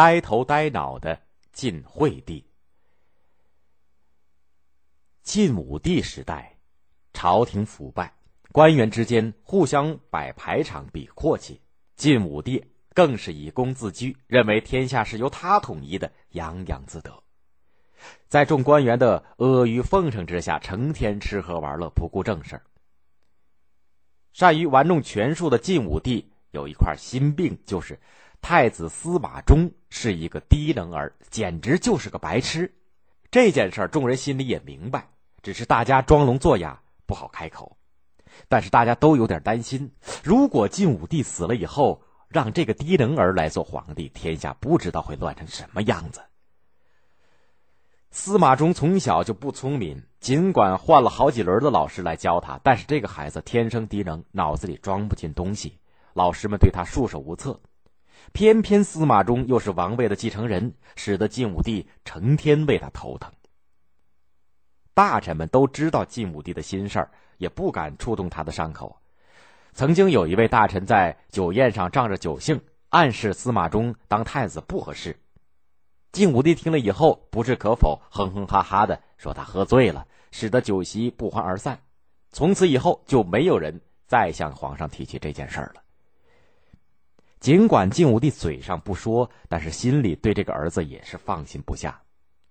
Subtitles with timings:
[0.00, 1.20] 呆头呆脑的
[1.52, 2.42] 晋惠帝。
[5.22, 6.56] 晋武帝时代，
[7.12, 8.10] 朝廷腐败，
[8.50, 11.60] 官员之间互相摆排场比阔气。
[11.96, 17.22] 晋武帝更是以功自居，认为天下是由他统一的，洋洋自得。
[18.26, 22.58] 在众官员的阿谀奉承之下，成天吃喝玩乐，不顾正事
[24.32, 28.00] 善于玩弄权术的晋武帝有一块心病，就是
[28.42, 32.74] 太子司马衷是一个低能儿，简直就是个白痴。
[33.30, 35.08] 这件事众人心里也明白，
[35.42, 37.76] 只是大家装聋作哑，不好开口。
[38.48, 39.92] 但是大家都有点担心，
[40.24, 46.20] 如果晋武帝死了以后，让这个低能儿来做皇帝，天下不知道会乱成什么样子。
[48.10, 55.78] 司马衷从小就不聪明，尽管换了好几轮的老师来教他，但是这个孩子天生低能，脑子里装不进东西，
[56.14, 57.60] 老师们对他束手无策。
[58.32, 63.32] 偏偏司马衷又是王位的继承人，使得晋武帝成天为他头疼。
[64.94, 68.96] 大臣们都知道晋武帝的心事儿，也不敢触动他的伤口。
[69.72, 75.18] 曾经有一位大臣在酒宴上仗着酒兴，暗示司马衷当太子不合适。
[76.12, 81.80] 晋武帝听了以后不置可否，哼哼哈哈的说他喝醉了，使得酒席不欢而散。
[82.32, 85.82] 从此以后就没有人再向皇上提起这件事儿了。
[87.40, 91.98] 尽管晋武帝嘴上不说，但是心里对这个儿子也是放心不下，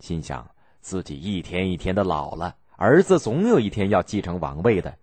[0.00, 0.46] 心想
[0.82, 4.94] 自己一天一天的老了，儿子总有一天要继承王位的，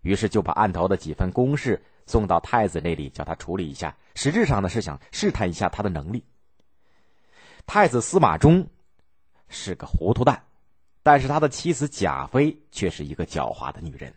[0.00, 3.96] 于是就把案头的几份公事送到太子那里，叫他处理一下。
[4.16, 6.24] 实质上呢是想试探一下他的能力。
[7.64, 8.66] 太子司马衷
[9.48, 10.42] 是个糊涂蛋，
[11.04, 14.12] 但是他的妻子贾妃却是一个狡猾的女人。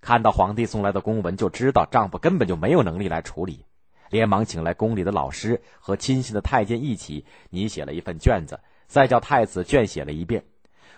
[0.00, 3.64] 看到皇帝送来的公文，就知道丈夫根本就没有能力来处理，
[4.10, 10.44] 连忙请来宫里的老师和亲信的太监一起拟写了一份卷子，再叫太子卷写了一遍。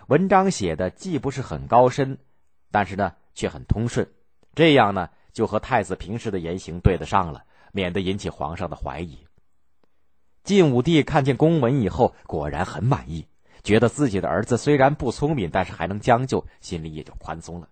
[0.09, 2.19] 文章写的既不是很高深，
[2.71, 4.09] 但是呢却很通顺，
[4.55, 9.19] 这样呢就和太子平时的言行对得上了，免得引起皇上的怀疑。
[10.45, 13.27] 晋武帝看见公文以后，果然很满意，
[13.65, 17.69] 觉得自己的儿子虽然不聪明，但是还能将就，心里也就宽松了。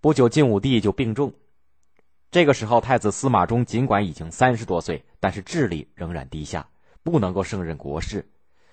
[0.00, 1.32] 不久，晋武帝就病重。
[2.32, 6.66] 这个时候，太子司马衷尽管已经三十多岁，但是智力仍然低下，
[7.02, 8.26] 不能够胜任国事。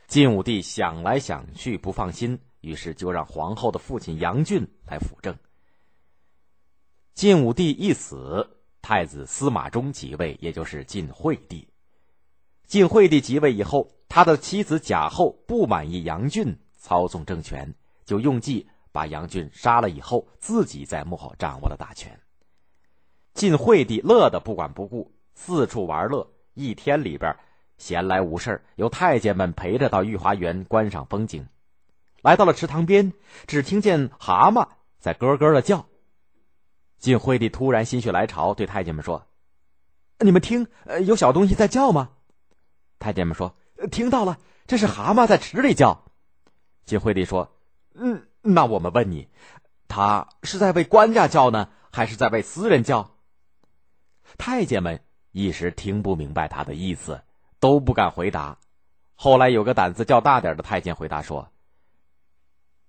[0.08, 5.36] 晋武帝想来想去不放心，于是就让皇后的父亲杨俊来辅政。
[7.14, 8.50] 晋武帝一死，
[8.82, 11.68] 太子司马衷即位，也就是晋惠帝。
[12.66, 22.18] 晋惠帝即位以后，他的妻子贾后不满意杨俊操纵政权，就用计把杨俊杀了，以后自己在幕后掌握了大权。
[23.34, 27.36] 晋惠帝乐得不管不顾，四处玩乐，一天里边
[27.78, 31.48] 闲来无事由太监们陪着到御花园观赏风景。
[32.22, 33.14] 来到了池塘边，
[33.48, 34.68] 只听见蛤蟆
[35.00, 35.86] 在咯咯的叫。
[36.98, 39.26] 晋惠帝突然心血来潮，对太监们说
[40.20, 42.10] ：“你们听，呃有小东西在叫吗？”
[43.00, 43.56] 太监们说
[43.90, 44.38] ：“听到了，
[44.68, 46.04] 这是蛤蟆在池里叫。”
[46.84, 47.56] 晋惠帝说
[47.96, 49.30] ：“嗯，那我们问你，
[49.88, 53.12] 他是在为官家叫呢，还是在为私人叫？”
[54.38, 57.22] 太监们一时听不明白他的意思，
[57.60, 58.58] 都不敢回答。
[59.16, 61.52] 后来有个胆子较大点的太监回答说：“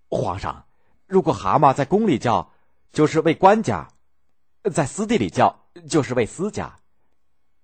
[0.08, 0.66] 皇上，
[1.06, 2.50] 如果蛤蟆在宫里叫，
[2.92, 3.88] 就是为官家；
[4.70, 6.78] 在私地里叫，就是为私家。”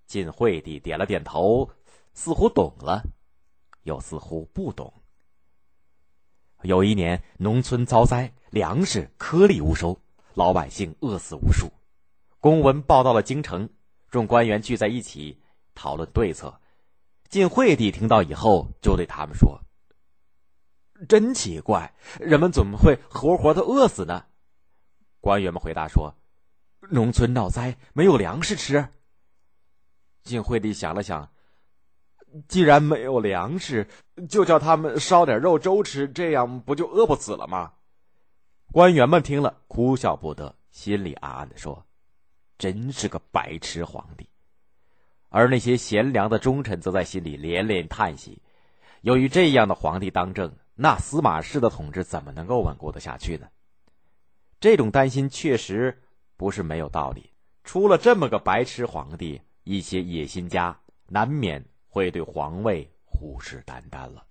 [0.07, 1.71] 晋惠帝点了点头。
[2.19, 3.05] 似乎懂了，
[3.83, 4.91] 又似乎不懂。
[6.63, 10.01] 有一年，农村遭灾，粮食颗粒无收，
[10.33, 11.71] 老百姓饿死无数。
[12.47, 13.69] 公文报到了京城，
[14.09, 15.37] 众官员聚在一起
[15.75, 16.61] 讨论对策。
[17.29, 19.61] 晋惠帝听到以后，就对他们说
[21.09, 24.27] ：“真奇怪，人们怎么会活活的饿死呢？”
[25.21, 26.15] 官员们回答说
[26.89, 28.91] ：“农村闹灾，没有粮食吃。”
[30.23, 31.29] 晋惠帝想了想。
[32.47, 33.89] 既然没有粮食，
[34.29, 37.73] 就叫他们烧点肉粥吃，这样不就饿不死了吗？
[38.71, 41.85] 官员们听了，哭笑不得，心里暗暗的说
[42.59, 44.29] ：“真是个白痴皇帝。”
[45.29, 48.43] 而那些贤良的忠臣则在心里连连叹息：
[49.01, 53.49] 由于这样的皇帝当政，那司马氏的统治怎么能够稳固的下去呢？
[54.61, 56.03] 这种担心确实
[56.37, 57.31] 不是没有道理。
[57.65, 61.65] 出了这么个白痴皇帝，一些野心家难免。
[61.89, 64.27] 会对皇位虎视眈眈了。